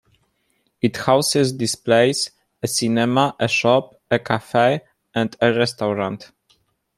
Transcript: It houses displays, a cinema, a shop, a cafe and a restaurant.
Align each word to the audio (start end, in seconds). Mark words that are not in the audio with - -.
It 0.81 0.97
houses 0.97 1.53
displays, 1.53 2.31
a 2.63 2.67
cinema, 2.67 3.35
a 3.39 3.47
shop, 3.47 4.01
a 4.09 4.17
cafe 4.17 4.81
and 5.13 5.35
a 5.39 5.53
restaurant. 5.53 6.31